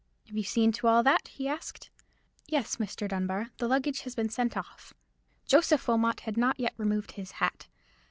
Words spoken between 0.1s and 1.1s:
"Have you seen to all